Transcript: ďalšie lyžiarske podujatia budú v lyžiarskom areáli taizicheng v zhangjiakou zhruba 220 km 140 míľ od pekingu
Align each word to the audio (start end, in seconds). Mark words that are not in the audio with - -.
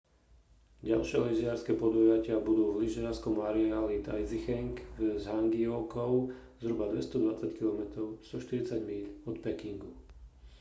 ďalšie 0.89 1.17
lyžiarske 1.29 1.73
podujatia 1.83 2.35
budú 2.47 2.63
v 2.73 2.79
lyžiarskom 2.83 3.35
areáli 3.49 3.97
taizicheng 4.07 4.73
v 4.97 5.21
zhangjiakou 5.23 6.15
zhruba 6.61 6.83
220 6.93 7.53
km 7.59 7.83
140 8.25 8.81
míľ 8.89 9.07
od 9.29 9.35
pekingu 9.45 9.91